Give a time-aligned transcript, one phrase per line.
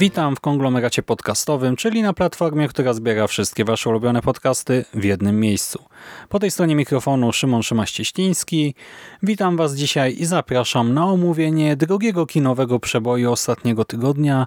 [0.00, 5.40] Witam w konglomeracie podcastowym, czyli na platformie, która zbiera wszystkie Wasze ulubione podcasty w jednym
[5.40, 5.84] miejscu.
[6.28, 8.74] Po tej stronie mikrofonu Szymon Szymaś-Cieśliński.
[9.22, 14.46] Witam Was dzisiaj i zapraszam na omówienie drugiego kinowego przeboju ostatniego tygodnia,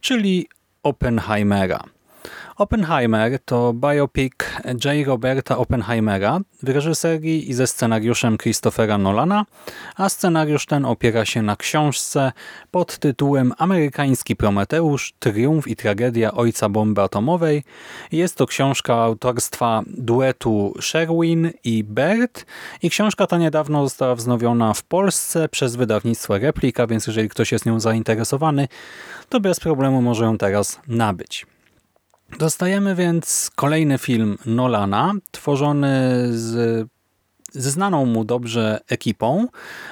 [0.00, 0.48] czyli
[0.82, 1.84] Oppenheimera.
[2.56, 4.32] Oppenheimer to biopic
[4.84, 5.06] J.
[5.06, 9.44] Roberta Oppenheimera w reżyserii i ze scenariuszem Christophera Nolana,
[9.96, 12.32] a scenariusz ten opiera się na książce
[12.70, 17.62] pod tytułem Amerykański Prometeusz, Triumf i tragedia ojca bomby atomowej.
[18.12, 22.46] Jest to książka autorstwa duetu Sherwin i Bert
[22.82, 27.66] i książka ta niedawno została wznowiona w Polsce przez wydawnictwo Replika, więc jeżeli ktoś jest
[27.66, 28.68] nią zainteresowany,
[29.28, 31.46] to bez problemu może ją teraz nabyć.
[32.36, 35.88] Dostajemy więc kolejny film Nolana, tworzony
[36.30, 36.88] z
[37.52, 39.46] znaną mu dobrze ekipą,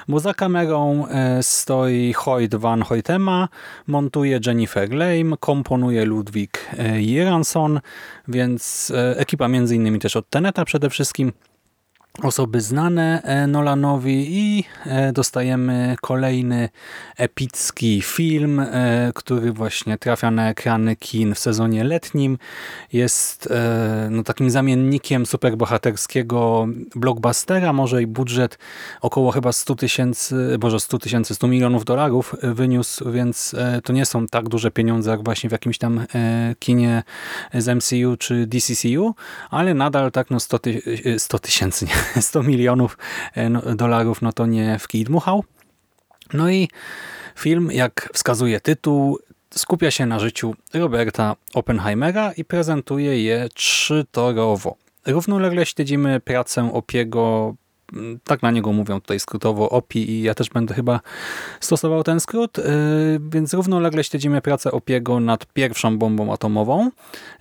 [0.07, 3.49] bo za kamerą e, stoi Hoyt van Hoytema,
[3.87, 7.79] montuje Jennifer Lame, komponuje Ludwik Jeransson,
[8.27, 11.31] więc e, ekipa między innymi też od Teneta przede wszystkim
[12.23, 16.69] osoby znane e, Nolanowi i e, dostajemy kolejny
[17.17, 22.37] epicki film, e, który właśnie trafia na ekrany kin w sezonie letnim.
[22.93, 23.49] Jest
[24.09, 28.57] no, takim zamiennikiem superbohaterskiego blockbustera, może i budżet
[29.01, 34.27] około chyba 100 tysięcy, może 100 tysięcy, 100 milionów dolarów wyniósł, więc to nie są
[34.27, 36.05] tak duże pieniądze jak właśnie w jakimś tam
[36.59, 37.03] kinie
[37.53, 39.15] z MCU czy DCCU,
[39.49, 42.97] ale nadal tak no 100 tysięcy, nie 100 milionów
[43.33, 45.43] e, no, dolarów, no to nie w kij dmuchał.
[46.33, 46.69] No i
[47.35, 49.19] film, jak wskazuje tytuł,
[49.53, 54.75] skupia się na życiu Roberta Oppenheimera i prezentuje je trzytorowo.
[55.05, 57.55] Równolegle śledzimy pracę Opiego
[58.23, 60.99] tak na niego mówią tutaj skrótowo OPI i ja też będę chyba
[61.59, 62.63] stosował ten skrót, y,
[63.29, 66.91] więc równolegle śledzimy pracę OPIego nad pierwszą bombą atomową,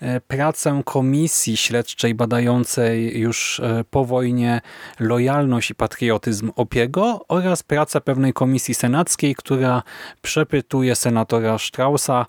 [0.02, 4.60] y, pracę komisji śledczej badającej już y, po wojnie
[5.00, 9.82] lojalność i patriotyzm OPIego oraz pracę pewnej komisji senackiej, która
[10.22, 12.26] przepytuje senatora Straussa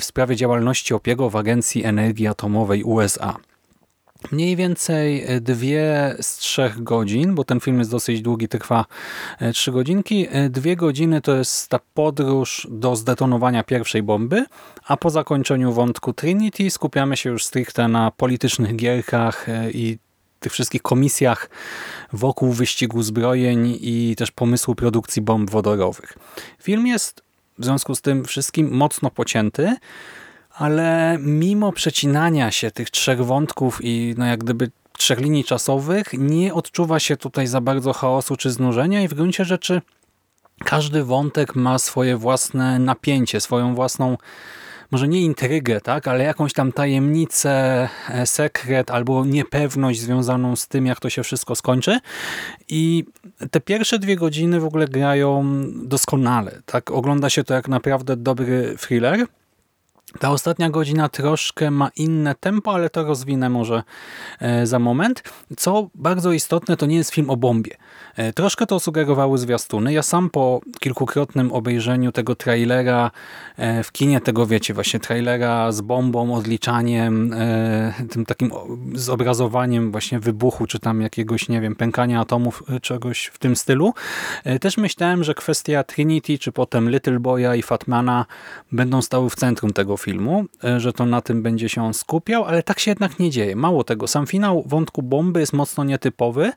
[0.00, 3.36] w sprawie działalności OPIego w Agencji Energii Atomowej USA.
[4.30, 8.84] Mniej więcej e, dwie z trzech godzin, bo ten film jest dosyć długi, trwa
[9.38, 10.26] e, trzy godzinki.
[10.30, 14.44] E, dwie godziny to jest ta podróż do zdetonowania pierwszej bomby,
[14.86, 19.98] a po zakończeniu wątku Trinity skupiamy się już stricte na politycznych gierkach i
[20.40, 21.50] tych wszystkich komisjach
[22.12, 26.18] wokół wyścigu zbrojeń i też pomysłu produkcji bomb wodorowych.
[26.62, 27.22] Film jest
[27.58, 29.76] w związku z tym wszystkim mocno pocięty,
[30.54, 36.54] ale mimo przecinania się tych trzech wątków i no jak gdyby trzech linii czasowych, nie
[36.54, 39.82] odczuwa się tutaj za bardzo chaosu czy znużenia i w gruncie rzeczy
[40.64, 44.16] każdy wątek ma swoje własne napięcie, swoją własną
[44.90, 50.86] może nie intrygę, tak, ale jakąś tam tajemnicę, e, sekret albo niepewność związaną z tym,
[50.86, 51.98] jak to się wszystko skończy.
[52.68, 53.04] I
[53.50, 55.44] te pierwsze dwie godziny w ogóle grają
[55.84, 56.62] doskonale.
[56.66, 56.90] Tak?
[56.90, 59.26] Ogląda się to jak naprawdę dobry thriller.
[60.18, 63.82] Ta ostatnia godzina troszkę ma inne tempo, ale to rozwinę może
[64.40, 65.22] e, za moment.
[65.56, 67.70] Co bardzo istotne, to nie jest film o bombie.
[68.16, 69.92] E, troszkę to sugerowały zwiastuny.
[69.92, 73.10] Ja sam po kilkukrotnym obejrzeniu tego trailera
[73.56, 77.34] e, w kinie, tego wiecie, właśnie trailera z bombą, odliczaniem,
[78.10, 78.50] tym takim
[78.94, 83.94] zobrazowaniem właśnie wybuchu, czy tam jakiegoś, nie wiem, pękania atomów, czegoś w tym stylu.
[84.60, 88.26] Też myślałem, że kwestia Trinity, czy potem Little Boya i Fatmana
[88.72, 92.44] będą stały w centrum tego filmu, e, że to na tym będzie się on skupiał,
[92.44, 93.56] ale tak się jednak nie dzieje.
[93.56, 96.52] Mało tego, sam finał wątku bomby jest mocno nietypowy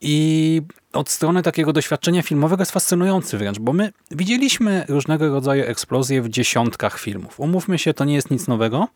[0.00, 0.62] i
[0.92, 6.28] od strony takiego doświadczenia filmowego jest fascynujący wręcz, bo my widzieliśmy różnego rodzaju eksplozje w
[6.28, 7.40] dziesiątkach filmów.
[7.40, 8.88] Umówmy się, to nie jest nic nowego,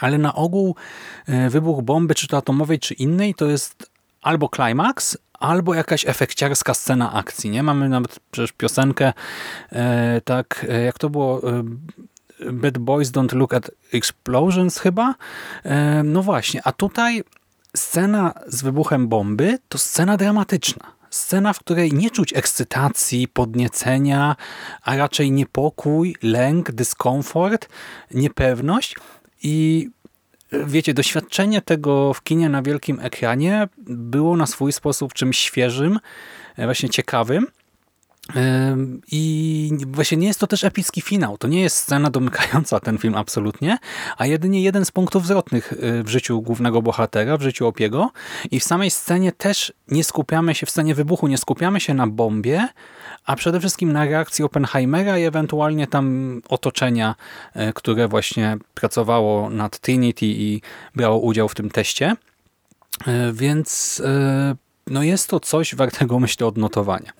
[0.00, 0.74] ale na ogół
[1.26, 3.90] e, wybuch bomby, czy to atomowej, czy innej, to jest
[4.22, 7.50] albo klimaks, albo jakaś efekciarska scena akcji.
[7.50, 9.12] Nie Mamy nawet przecież piosenkę,
[9.72, 11.42] e, tak jak to było,
[12.52, 15.14] Bad Boys Don't Look at Explosions chyba.
[15.64, 17.22] E, no właśnie, a tutaj
[17.76, 20.98] scena z wybuchem bomby to scena dramatyczna.
[21.10, 24.36] Scena, w której nie czuć ekscytacji, podniecenia,
[24.82, 27.68] a raczej niepokój, lęk, dyskomfort,
[28.14, 28.96] niepewność
[29.42, 29.88] i
[30.52, 35.98] wiecie, doświadczenie tego w kinie na wielkim ekranie było na swój sposób czymś świeżym,
[36.58, 37.46] właśnie ciekawym.
[39.12, 41.38] I właśnie nie jest to też epicki finał.
[41.38, 43.78] To nie jest scena domykająca ten film absolutnie,
[44.16, 48.10] a jedynie jeden z punktów zwrotnych y, w życiu głównego bohatera, w życiu Opiego.
[48.50, 52.06] I w samej scenie też nie skupiamy się, w scenie wybuchu nie skupiamy się na
[52.06, 52.58] bombie,
[53.24, 57.14] a przede wszystkim na reakcji Oppenheimera i ewentualnie tam otoczenia,
[57.56, 60.62] y, które właśnie pracowało nad Trinity i
[60.94, 62.16] brało udział w tym teście.
[63.08, 64.02] Y, więc
[64.90, 67.12] no jest to coś wartego, myślę, odnotowania.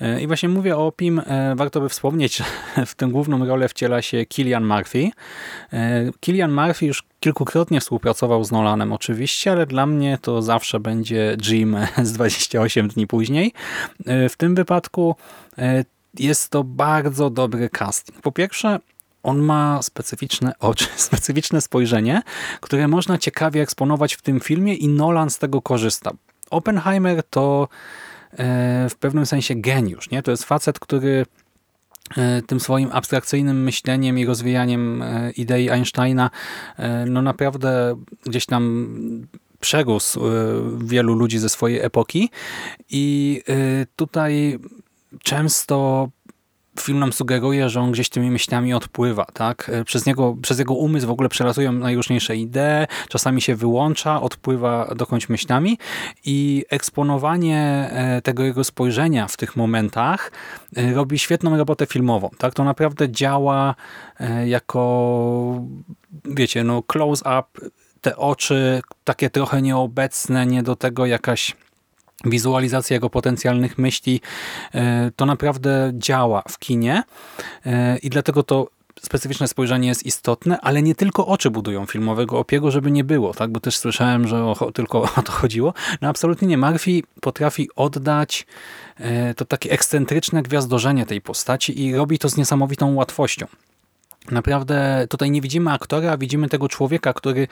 [0.00, 2.44] E, I właśnie mówię o Opim, e, warto by wspomnieć, że
[2.86, 5.10] w tę główną rolę wciela się Killian Murphy.
[5.72, 11.36] E, Killian Murphy już kilkukrotnie współpracował z Nolanem oczywiście, ale dla mnie to zawsze będzie
[11.48, 13.52] Jim z 28 dni później.
[14.06, 15.16] W tym wypadku
[16.18, 18.20] jest to bardzo dobry casting.
[18.20, 18.78] Po pierwsze,
[19.22, 22.22] on ma specyficzne oczy, specyficzne spojrzenie,
[22.60, 26.10] które można ciekawie eksponować w tym filmie i Nolan z tego korzysta.
[26.50, 27.68] Oppenheimer to
[28.32, 30.10] e, w pewnym sensie geniusz.
[30.10, 30.22] Nie?
[30.22, 31.26] To jest facet, który
[32.16, 36.30] e, tym swoim abstrakcyjnym myśleniem i rozwijaniem e, idei Einsteina
[37.06, 38.96] no naprawdę gdzieś tam
[39.60, 40.20] przerósł
[40.78, 42.30] wielu ludzi ze swojej epoki
[42.90, 43.42] i
[43.96, 44.58] tutaj
[45.22, 46.08] często
[46.80, 49.24] film nam sugeruje, że on gdzieś tymi myślami odpływa.
[49.24, 49.70] tak?
[49.74, 54.94] E, przez, niego, przez jego umysł w ogóle przelatują najróżniejsze idee, czasami się wyłącza, odpływa
[54.94, 55.78] dokądś myślami
[56.24, 60.32] i eksponowanie e, tego jego spojrzenia w tych momentach
[60.76, 62.30] e, robi świetną robotę filmową.
[62.38, 62.54] tak?
[62.54, 63.74] To naprawdę działa
[64.46, 65.62] jako
[66.24, 67.42] wiecie, no close-up,
[68.00, 71.56] te oczy takie trochę nieobecne, nie do tego jakaś
[72.24, 74.20] wizualizacja jego potencjalnych myśli,
[74.74, 77.02] e, to naprawdę działa w kinie
[77.66, 78.68] e, i dlatego to
[79.02, 83.50] specyficzne spojrzenie jest istotne, ale nie tylko oczy budują filmowego opiego, żeby nie było, tak?
[83.50, 85.74] bo też słyszałem, że o, tylko o to chodziło.
[86.00, 86.58] No absolutnie nie.
[86.58, 88.46] Murphy potrafi oddać
[88.98, 93.46] e, to takie ekscentryczne gwiazdorzenie tej postaci i robi to z niesamowitą łatwością.
[94.30, 97.48] Naprawdę tutaj nie widzimy aktora, widzimy tego człowieka, który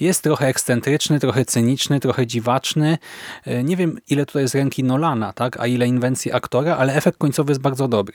[0.00, 2.98] jest trochę ekscentryczny, trochę cyniczny, trochę dziwaczny.
[3.44, 7.18] E, nie wiem, ile tutaj jest ręki Nolana, tak, a ile inwencji aktora, ale efekt
[7.18, 8.14] końcowy jest bardzo dobry.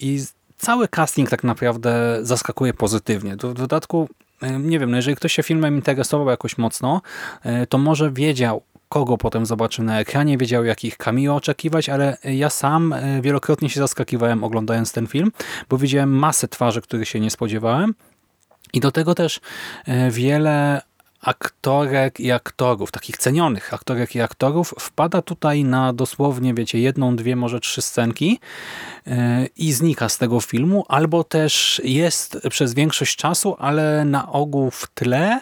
[0.00, 0.20] I
[0.56, 3.36] cały casting tak naprawdę zaskakuje pozytywnie.
[3.36, 4.08] W dodatku,
[4.42, 7.02] e, nie wiem, no jeżeli ktoś się filmem interesował jakoś mocno,
[7.42, 8.62] e, to może wiedział,
[8.92, 13.80] kogo potem zobaczy na ekranie, wiedział jakich cameo oczekiwać, ale ja sam e, wielokrotnie się
[13.80, 15.32] zaskakiwałem oglądając ten film,
[15.68, 17.94] bo widziałem masę twarzy, których się nie spodziewałem.
[18.72, 19.40] I do tego też
[19.86, 20.82] e, wiele
[21.20, 27.36] aktorek i aktorów, takich cenionych aktorek i aktorów, wpada tutaj na dosłownie, wiecie, jedną, dwie,
[27.36, 28.40] może trzy scenki
[29.06, 34.70] e, i znika z tego filmu, albo też jest przez większość czasu, ale na ogół
[34.70, 35.40] w tle,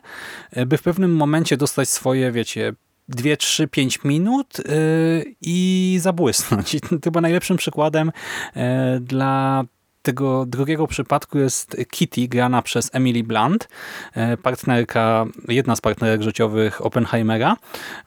[0.66, 2.72] by w pewnym momencie dostać swoje, wiecie,
[3.10, 6.76] 2, 3, 5 minut yy, i zabłysnąć.
[7.04, 8.12] Chyba najlepszym przykładem
[8.56, 8.62] yy,
[9.00, 9.64] dla
[10.02, 13.68] tego drugiego przypadku jest Kitty, grana przez Emily Blunt,
[14.16, 17.56] yy, partnerka, jedna z partnerek życiowych Oppenheimera,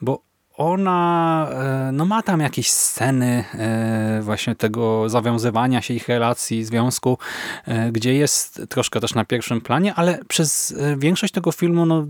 [0.02, 6.66] bo ona e, no ma tam jakieś sceny e, właśnie tego zawiązywania się ich relacji,
[6.66, 7.18] związku,
[7.66, 12.08] e, gdzie jest troszkę też na pierwszym planie, ale przez większość tego filmu, no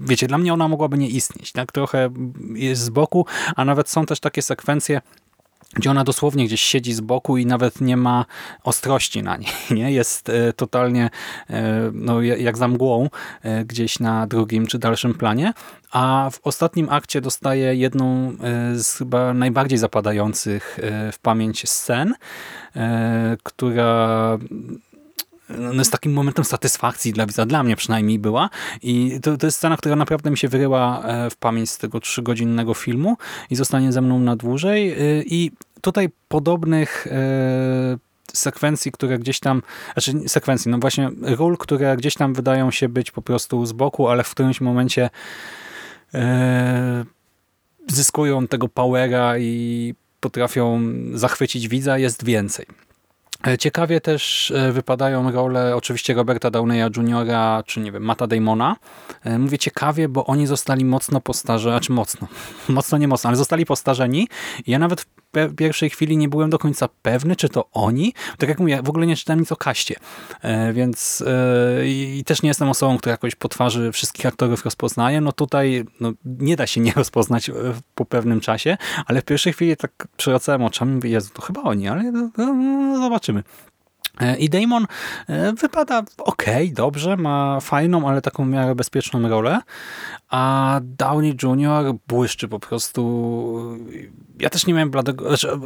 [0.00, 1.52] wiecie, dla mnie ona mogłaby nie istnieć.
[1.52, 2.10] Tak trochę
[2.54, 5.00] jest z boku, a nawet są też takie sekwencje,
[5.74, 8.24] gdzie ona dosłownie gdzieś siedzi z boku i nawet nie ma
[8.64, 9.50] ostrości na niej.
[9.70, 9.92] Nie?
[9.92, 11.10] Jest e, totalnie
[11.50, 13.10] e, no, jak za mgłą
[13.42, 15.52] e, gdzieś na drugim czy dalszym planie,
[15.90, 18.36] a w ostatnim akcie dostaje jedną
[18.74, 20.78] z chyba najbardziej zapadających
[21.12, 22.14] w pamięć scen,
[23.42, 24.38] która
[25.48, 28.50] no jest takim momentem satysfakcji dla widza, dla mnie przynajmniej była
[28.82, 32.74] i to, to jest scena, która naprawdę mi się wyryła w pamięć z tego trzygodzinnego
[32.74, 33.16] filmu
[33.50, 35.50] i zostanie ze mną na dłużej i
[35.80, 37.98] tutaj podobnych e,
[38.32, 39.62] sekwencji, które gdzieś tam,
[39.92, 44.08] znaczy sekwencji, no właśnie ról, które gdzieś tam wydają się być po prostu z boku,
[44.08, 45.10] ale w którymś momencie
[46.14, 47.04] e,
[47.88, 50.80] zyskują tego powera i potrafią
[51.14, 52.66] zachwycić widza, jest więcej.
[53.46, 57.26] E, ciekawie też e, wypadają role oczywiście Roberta Downeya Jr.,
[57.66, 58.76] czy nie wiem, Mata Damona.
[59.24, 62.28] E, mówię ciekawie, bo oni zostali mocno postarzeni, znaczy mocno,
[62.68, 64.28] mocno nie mocno, ale zostali postarzeni.
[64.66, 65.06] Ja nawet
[65.56, 68.14] pierwszej chwili nie byłem do końca pewny, czy to oni.
[68.38, 69.94] Tak jak mówię, w ogóle nie czytałem nic o kaście,
[70.72, 71.24] więc
[71.84, 75.20] i też nie jestem osobą, która jakoś po twarzy wszystkich aktorów rozpoznaje.
[75.20, 77.50] No tutaj no, nie da się nie rozpoznać
[77.94, 82.12] po pewnym czasie, ale w pierwszej chwili tak przywracałem oczami Jezu, to chyba oni, ale
[82.12, 83.42] no, no, no zobaczymy.
[84.20, 84.86] E, I Damon
[85.28, 89.60] e, wypada ok, dobrze, ma fajną, ale taką miarę bezpieczną rolę,
[90.28, 91.94] a Downey Jr.
[92.08, 93.78] błyszczy po prostu.
[94.40, 95.58] Ja też nie miałem bladego, znaczy, e,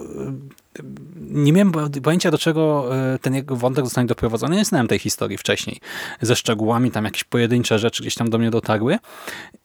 [1.21, 2.91] nie miałem pojęcia, do czego
[3.23, 4.57] ten jego wątek zostanie doprowadzony.
[4.57, 5.81] Nie znałem tej historii wcześniej,
[6.21, 8.99] ze szczegółami, tam jakieś pojedyncze rzeczy gdzieś tam do mnie dotarły,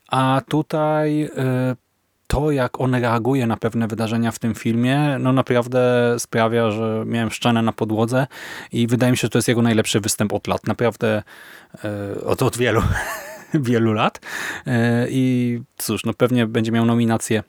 [0.08, 1.30] a tutaj
[2.28, 7.32] to, jak on reaguje na pewne wydarzenia w tym filmie, no naprawdę sprawia, że miałem
[7.32, 8.28] szczenę na podłodze
[8.72, 10.68] i wydaje mi się, że to jest jego najlepszy występ od lat.
[10.68, 11.24] Naprawdę
[11.84, 12.82] e, od, od wielu,
[13.54, 14.20] wielu lat.
[14.68, 17.44] E, I cóż, no pewnie będzie miał nominację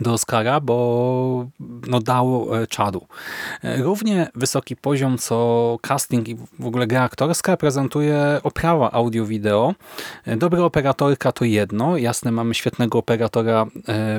[0.00, 3.06] do Oscara, bo no, dał e, czadu.
[3.64, 9.74] E, równie wysoki poziom co casting i w ogóle gra aktorska prezentuje oprawa audio-wideo.
[10.26, 13.66] E, dobra operatorka to jedno, jasne mamy świetnego operatora,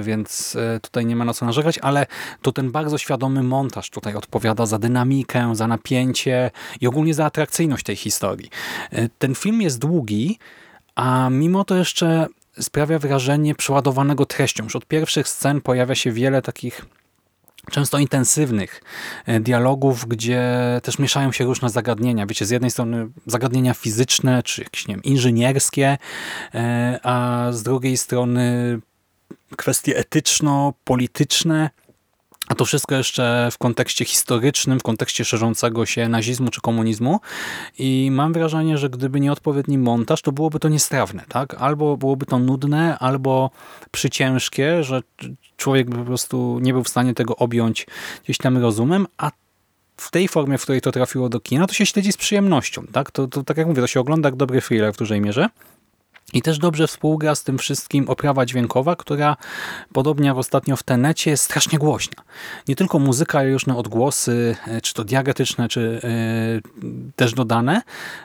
[0.02, 2.06] więc tutaj nie ma na co narzekać, ale
[2.42, 6.52] to ten bardzo świadomy montaż tutaj odpowiada za dynamikę, za napięcie
[6.82, 8.50] i ogólnie za atrakcyjność tej historii.
[9.20, 10.38] Ten film jest długi,
[10.96, 12.28] a mimo to jeszcze
[12.60, 14.64] sprawia wrażenie przeładowanego treścią.
[14.64, 16.86] Już od pierwszych scen pojawia się wiele takich
[17.72, 18.82] często intensywnych
[19.26, 20.42] e, dialogów, gdzie
[20.84, 22.26] też mieszają się różne zagadnienia.
[22.26, 25.98] Wiecie, z jednej strony zagadnienia fizyczne, czy jakieś nie wiem, inżynierskie,
[26.54, 28.80] e, a z drugiej strony
[29.58, 31.70] kwestie etyczno-polityczne,
[32.48, 37.20] a to wszystko jeszcze w kontekście historycznym, w kontekście szerzącego się nazizmu czy komunizmu.
[37.80, 41.24] I mam wrażenie, że gdyby nie odpowiedni montaż, to byłoby to niestrawne.
[41.28, 41.54] Tak?
[41.54, 43.52] Albo byłoby to nudne, albo
[43.92, 45.02] przyciężkie, że
[45.58, 47.88] człowiek by po prostu nie był w stanie tego objąć
[48.24, 49.32] gdzieś tam rozumem, a
[49.98, 52.88] w tej formie, w której to trafiło do kina, to się śledzi z przyjemnością.
[52.92, 55.50] Tak, to, to tak jak mówię, to się ogląda jak dobry thriller w dużej mierze.
[56.34, 59.38] I też dobrze współgra z tym wszystkim oprawa dźwiękowa, która
[59.94, 62.24] podobnie jak ostatnio w Tenecie jest strasznie głośna.
[62.68, 66.02] Nie tylko muzyka, ale różne odgłosy, e, czy to diagetyczne, czy
[66.84, 67.82] yy, też dodane,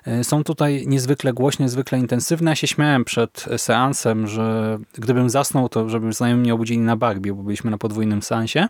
[0.06, 2.50] yy, są tutaj niezwykle głośne, niezwykle intensywne.
[2.50, 7.34] Ja się śmiałem przed seansem, że gdybym zasnął, to żeby znajomi mnie obudzili na Barbie,
[7.34, 8.68] bo byliśmy na podwójnym seansie.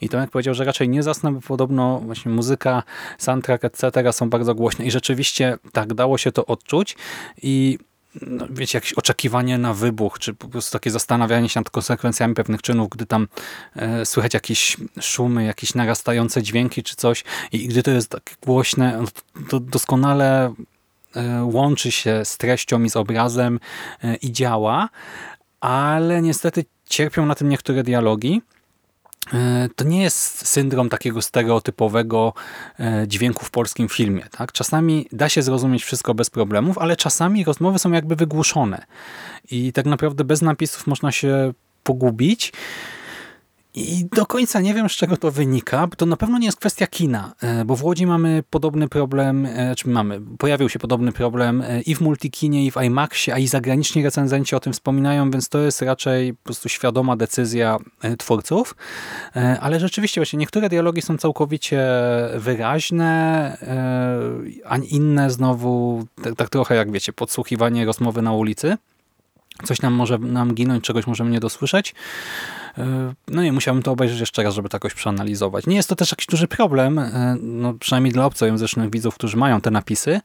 [0.00, 2.82] I Tomek powiedział, że raczej nie zasnę, bo podobno właśnie muzyka,
[3.18, 4.12] soundtrack, etc.
[4.12, 4.84] są bardzo głośne.
[4.84, 6.96] I rzeczywiście tak, dało się to odczuć.
[7.42, 7.78] I
[8.22, 12.62] no, wiecie, jakieś oczekiwanie na wybuch, czy po prostu takie zastanawianie się nad konsekwencjami pewnych
[12.62, 13.28] czynów, gdy tam
[13.76, 18.98] e, słychać jakieś szumy, jakieś narastające dźwięki czy coś i gdy to jest tak głośne,
[19.00, 19.06] no,
[19.48, 20.54] to doskonale
[21.16, 23.60] e, łączy się z treścią i z obrazem
[24.04, 24.88] e, i działa,
[25.60, 28.42] ale niestety cierpią na tym niektóre dialogi,
[29.76, 32.34] to nie jest syndrom takiego stereotypowego
[32.80, 34.26] e, dźwięku w polskim filmie.
[34.30, 34.52] Tak?
[34.52, 38.84] Czasami da się zrozumieć wszystko bez problemów, ale czasami rozmowy są jakby wygłuszone
[39.50, 41.52] i tak naprawdę bez napisów można się
[41.82, 42.52] pogubić.
[43.74, 45.88] I do końca nie wiem, z czego to wynika.
[45.96, 49.74] To na pewno nie jest kwestia kina, e, bo w Łodzi mamy podobny problem, e,
[49.76, 53.48] czy mamy, pojawił się podobny problem e, i w Multikinie, i w IMAXie, a i
[53.48, 57.78] zagraniczni recenzenci o tym wspominają, więc to jest raczej po prostu świadoma decyzja
[58.18, 58.76] twórców.
[59.60, 61.86] Ale rzeczywiście właśnie niektóre dialogi są całkowicie
[62.34, 63.56] wyraźne,
[64.64, 68.76] a inne znowu tak, tak trochę jak wiecie, podsłuchiwanie rozmowy na ulicy.
[69.64, 71.94] Coś nam może nam ginąć, czegoś możemy nie dosłyszeć.
[72.78, 75.66] E, no i musiałbym to obejrzeć jeszcze raz, żeby to jakoś przeanalizować.
[75.66, 79.60] Nie jest to też jakiś duży problem, e, no przynajmniej dla obcojęzycznych widzów, którzy mają
[79.60, 80.20] te napisy,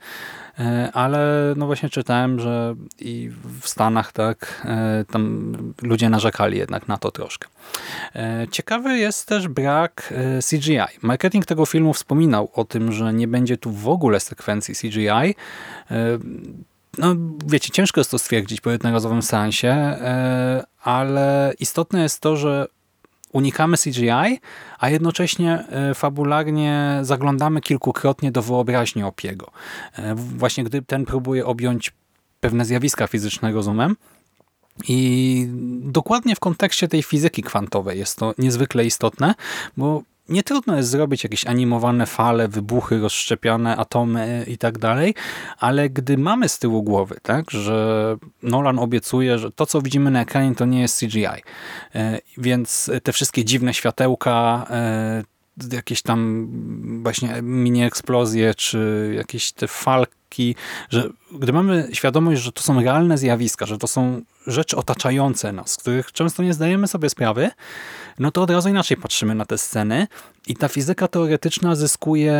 [0.59, 4.67] e, ale no właśnie czytałem, że i w Stanach tak,
[5.11, 7.47] tam ludzie narzekali jednak na to troszkę.
[8.51, 10.13] Ciekawy jest też brak
[10.49, 10.79] CGI.
[11.01, 15.35] Marketing tego filmu wspominał o tym, że nie będzie tu w ogóle sekwencji CGI
[16.98, 17.15] no
[17.46, 22.67] wiecie, ciężko jest to stwierdzić po jednorazowym seansie, e, ale istotne jest to, że
[23.31, 24.39] unikamy CGI,
[24.79, 29.51] a jednocześnie e, fabularnie zaglądamy kilkukrotnie do wyobraźni Opiego.
[29.96, 31.91] E, właśnie gdy ten próbuje objąć
[32.39, 33.96] pewne zjawiska fizyczne rozumem,
[34.88, 35.48] i
[35.81, 39.36] dokładnie w kontekście tej fizyki kwantowej jest to niezwykle istotne,
[39.77, 45.15] bo nie trudno jest zrobić jakieś animowane fale, wybuchy, rozszczepiane atomy i tak dalej,
[45.59, 50.21] ale gdy mamy z tyłu głowy, tak, że Nolan obiecuje, że to, co widzimy na
[50.21, 55.24] ekranie, to nie jest CGI, e, więc te wszystkie dziwne światełka, e,
[55.71, 56.48] jakieś tam
[57.03, 60.55] właśnie mini eksplozje, czy jakieś te falki,
[60.89, 65.77] że gdy mamy świadomość, że to są realne zjawiska, że to są rzeczy otaczające nas,
[65.77, 67.50] których często nie zdajemy sobie sprawy,
[68.19, 70.07] no to od razu inaczej patrzymy na te sceny
[70.47, 72.35] i ta fizyka teoretyczna zyskuje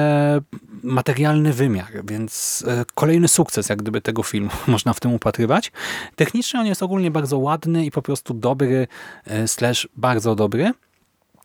[0.84, 5.72] materialny wymiar, więc e, kolejny sukces jak gdyby tego filmu można w tym upatrywać.
[6.16, 8.88] Technicznie on jest ogólnie bardzo ładny i po prostu dobry,
[9.26, 10.74] e, slash bardzo dobry,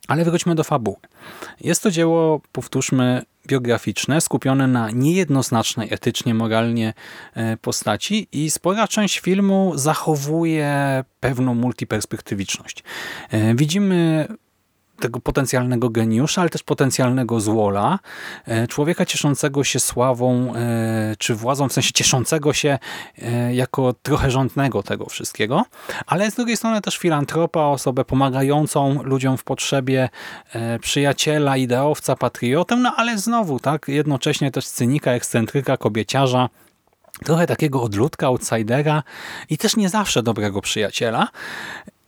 [0.08, 0.96] ale wróćmy do fabuły.
[1.60, 6.94] Jest to dzieło, powtórzmy, biograficzne, skupione na niejednoznacznej etycznie, moralnie
[7.34, 12.84] e, postaci i spora część filmu zachowuje pewną multiperspektywiczność.
[13.54, 14.28] Widzimy
[15.00, 17.98] tego potencjalnego geniusza, ale też potencjalnego złola,
[18.46, 22.78] e, człowieka cieszącego się sławą e, czy władzą, w sensie cieszącego się
[23.18, 25.64] e, jako trochę rządnego tego wszystkiego,
[26.06, 30.08] ale z drugiej strony też filantropa, osobę pomagającą ludziom w potrzebie,
[30.80, 36.48] przyjaciela, ideowca, patriotę, no ale znowu, tak, jednocześnie też cynika, ekscentryka, kobieciarza,
[37.24, 39.02] trochę takiego odludka, outsidera
[39.50, 41.28] i też nie zawsze dobrego przyjaciela.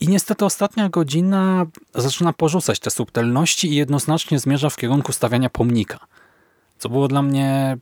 [0.00, 5.98] I niestety ostatnia godzina zaczyna porzucać te subtelności i jednoznacznie zmierza w kierunku stawiania pomnika.
[6.78, 7.78] Co było dla mnie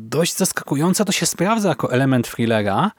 [0.00, 2.90] dość zaskakujące, to się sprawdza jako element thrillera,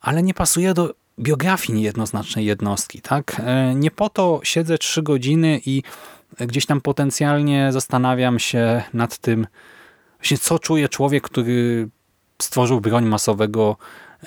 [0.00, 3.02] ale nie pasuje do biografii niejednoznacznej jednostki.
[3.02, 3.40] Tak?
[3.44, 5.82] E, nie po to siedzę trzy godziny i
[6.38, 9.46] gdzieś tam potencjalnie zastanawiam się nad tym,
[10.18, 11.88] właśnie co czuje człowiek, który
[12.42, 13.76] stworzył broń masowego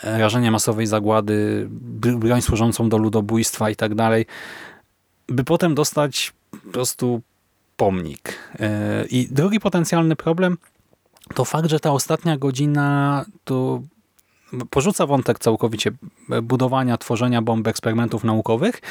[0.03, 4.25] rażenia masowej zagłady, broń służącą do ludobójstwa i tak dalej,
[5.27, 7.21] by potem dostać po prostu
[7.77, 8.39] pomnik.
[8.59, 10.57] E, I drugi potencjalny problem
[11.33, 13.81] to fakt, że ta ostatnia godzina to
[14.69, 15.91] porzuca wątek całkowicie
[16.43, 18.81] budowania, tworzenia bomb, eksperymentów naukowych,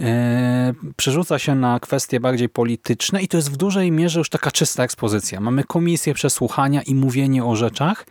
[0.00, 4.50] e, przerzuca się na kwestie bardziej polityczne i to jest w dużej mierze już taka
[4.50, 5.40] czysta ekspozycja.
[5.40, 8.06] Mamy komisję przesłuchania i mówienie o rzeczach.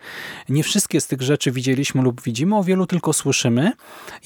[0.48, 3.72] Nie wszystkie z tych rzeczy widzieliśmy lub widzimy, o wielu tylko słyszymy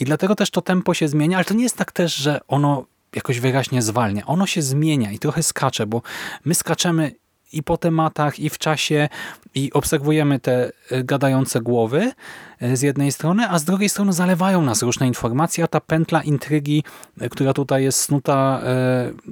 [0.00, 2.84] i dlatego też to tempo się zmienia, ale to nie jest tak też, że ono
[3.16, 4.26] jakoś wyraźnie zwalnia.
[4.26, 6.02] Ono się zmienia i trochę skacze, bo
[6.44, 7.12] my skaczemy
[7.52, 9.08] i po tematach, i w czasie,
[9.54, 12.12] i obserwujemy te e, gadające głowy
[12.60, 16.22] e, z jednej strony, a z drugiej strony zalewają nas różne informacje, a ta pętla
[16.22, 16.84] intrygi,
[17.20, 18.62] e, która tutaj jest snuta,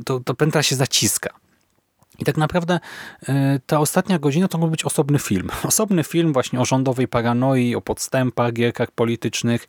[0.05, 1.31] to, to pętla się zaciska.
[2.19, 2.81] I tak naprawdę
[3.67, 5.51] ta ostatnia godzina to mógł być osobny film.
[5.65, 9.67] Osobny film właśnie o rządowej paranoi, o podstępach, gierkach politycznych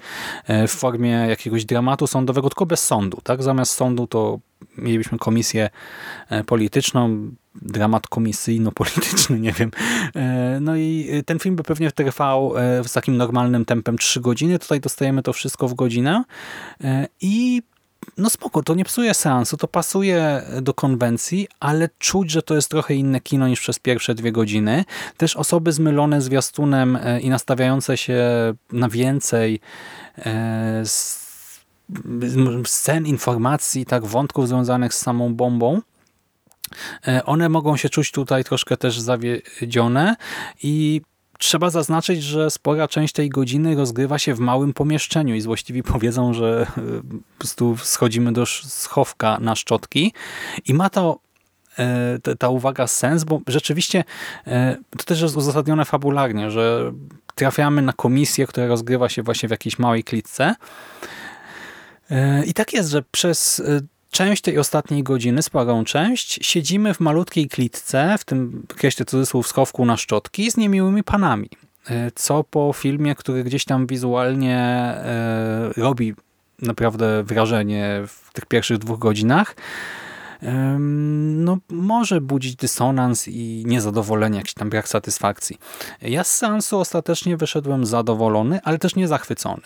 [0.68, 3.18] w formie jakiegoś dramatu sądowego, tylko bez sądu.
[3.24, 3.44] Tak?
[3.44, 4.40] Zamiast sądu to
[4.78, 5.70] mielibyśmy komisję
[6.46, 9.72] polityczną, dramat komisyjno-polityczny, nie wiem.
[10.16, 14.60] E, no i ten film by pewnie trwał e, z takim normalnym tempem 3 godziny.
[14.60, 16.24] Tutaj dostajemy to wszystko w godzinę
[16.84, 17.62] e, i
[18.18, 22.70] no spoko, to nie psuje seansu, to pasuje do konwencji, ale czuć, że to jest
[22.70, 24.86] trochę inne kino niż przez pierwsze dwie godziny.
[25.18, 28.20] Też osoby zmylone zwiastunem i nastawiające się
[28.72, 29.60] na więcej
[32.64, 35.91] scen, informacji, tak wątków związanych z samą bombą, E,
[37.26, 40.16] one mogą się czuć tutaj troszkę też zawiedzione
[40.64, 41.02] i
[41.42, 46.34] Trzeba zaznaczyć, że spora część tej godziny rozgrywa się w małym pomieszczeniu i złośliwi powiedzą,
[46.34, 50.14] że e, po prostu schodzimy do schowka na szczotki.
[50.66, 51.20] I ma to
[51.80, 54.04] e, ta uwaga sens, bo rzeczywiście
[54.98, 56.92] to też jest uzasadnione fabularnie, że
[57.36, 60.56] trafiamy na komisję, która rozgrywa się właśnie w jakiejś małej klitce.
[62.46, 63.62] I tak jest, że przez
[64.12, 69.86] część tej ostatniej godziny, sporą część, siedzimy w malutkiej klitce, w tym kreślę cudzysłów schowku
[69.86, 71.50] na szczotki, z niemiłymi panami.
[71.90, 76.14] E, co po filmie, który gdzieś tam wizualnie e, robi
[76.62, 79.56] naprawdę wrażenie w tych pierwszych dwóch godzinach,
[80.80, 85.58] no, może budzić dysonans i niezadowolenie, jakiś tam brak satysfakcji.
[86.02, 89.62] Ja z seansu ostatecznie wyszedłem zadowolony, ale też nie zachwycony.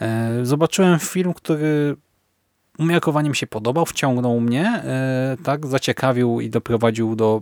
[0.00, 1.96] E, zobaczyłem film, który
[2.78, 7.40] umiarkowaniem się podobał, wciągnął mnie, e, tak, zaciekawił i doprowadził do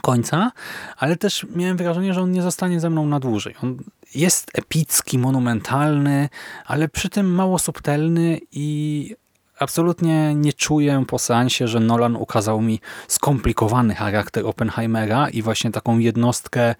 [0.00, 0.52] końca,
[0.96, 3.54] ale też miałem wrażenie, że on nie zostanie ze mną na dłużej.
[3.62, 3.76] On
[4.14, 6.28] jest epicki, monumentalny,
[6.66, 9.16] ale przy tym mało subtelny i
[9.58, 15.98] absolutnie nie czuję po seansie, że Nolan ukazał mi skomplikowany charakter Oppenheimera i właśnie taką
[15.98, 16.74] jednostkę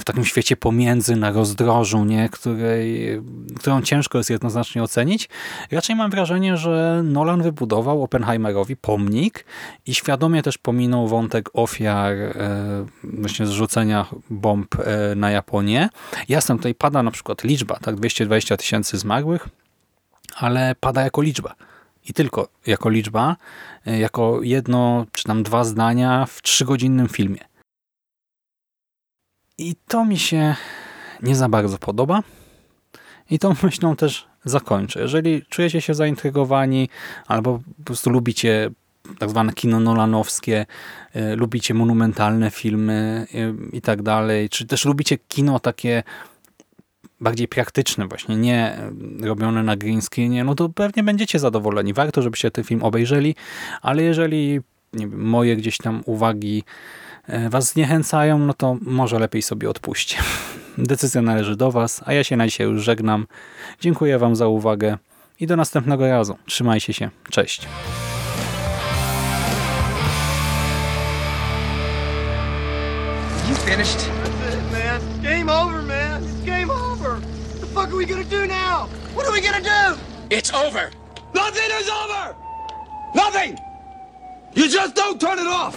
[0.00, 2.28] w takim świecie pomiędzy, na rozdrożu, nie?
[2.28, 3.20] Której,
[3.58, 5.28] którą ciężko jest jednoznacznie ocenić.
[5.70, 9.44] Raczej mam wrażenie, że Nolan wybudował Oppenheimerowi pomnik
[9.86, 15.88] i świadomie też pominął wątek ofiar e, właśnie zrzucenia bomb e, na Japonię.
[16.28, 19.48] Jasne, tutaj pada na przykład liczba, tak 220 tysięcy zmarłych,
[20.36, 21.54] ale pada jako liczba
[22.08, 23.36] i tylko jako liczba,
[23.86, 27.40] e, jako jedno czy tam dwa zdania w trzygodzinnym filmie.
[29.58, 30.56] I to mi się
[31.22, 32.22] nie za bardzo podoba.
[33.30, 35.00] I tą myślą też zakończę.
[35.00, 36.88] Jeżeli czujecie się zaintrygowani
[37.26, 38.70] albo po prostu lubicie
[39.18, 40.66] tak zwane kino nolanowskie,
[41.16, 46.02] y, lubicie monumentalne filmy y, i tak dalej, czy też lubicie kino takie
[47.20, 48.78] bardziej praktyczne właśnie, nie
[49.20, 51.92] robione na green screenie, no to pewnie będziecie zadowoleni.
[51.92, 53.34] Warto, żebyście ten film obejrzeli,
[53.82, 54.60] ale jeżeli
[54.92, 57.05] wiem, moje gdzieś tam uwagi e,
[57.50, 60.18] was zniechęcają, no to może lepiej sobie odpuśćcie.
[60.78, 63.26] Decyzja należy do was, a ja się na dzisiaj już żegnam.
[63.80, 64.98] Dziękuję wam za uwagę
[65.40, 66.36] i do następnego razu.
[66.46, 67.10] Trzymajcie się.
[67.30, 67.68] Cześć.
[73.48, 73.98] You finished?
[73.98, 75.00] That's it, man.
[75.00, 76.22] It's game over, man.
[76.22, 77.10] It's game over.
[77.10, 78.88] What the fuck are we gonna do now?
[79.14, 79.96] What are we gonna do?
[80.30, 80.90] It's over.
[81.36, 82.34] Nothing is over!
[83.14, 83.58] Nothing!
[84.54, 85.76] You just don't turn it off!